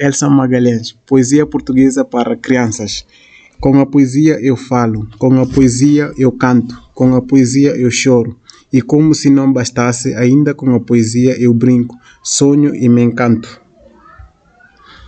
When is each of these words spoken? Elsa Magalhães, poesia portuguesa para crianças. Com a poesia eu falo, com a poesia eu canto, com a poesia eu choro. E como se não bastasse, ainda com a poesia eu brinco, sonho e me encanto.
Elsa 0.00 0.30
Magalhães, 0.30 0.92
poesia 1.06 1.44
portuguesa 1.44 2.02
para 2.02 2.34
crianças. 2.34 3.04
Com 3.60 3.78
a 3.78 3.84
poesia 3.84 4.40
eu 4.40 4.56
falo, 4.56 5.06
com 5.18 5.38
a 5.38 5.44
poesia 5.46 6.10
eu 6.16 6.32
canto, 6.32 6.74
com 6.94 7.14
a 7.14 7.20
poesia 7.20 7.76
eu 7.76 7.90
choro. 7.90 8.40
E 8.72 8.80
como 8.80 9.14
se 9.14 9.28
não 9.28 9.52
bastasse, 9.52 10.14
ainda 10.14 10.54
com 10.54 10.74
a 10.74 10.80
poesia 10.80 11.38
eu 11.38 11.52
brinco, 11.52 11.94
sonho 12.22 12.74
e 12.74 12.88
me 12.88 13.02
encanto. 13.02 13.60